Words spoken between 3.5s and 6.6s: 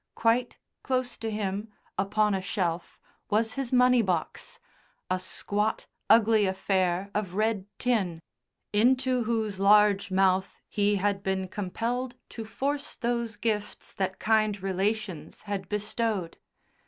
his money box, a squat, ugly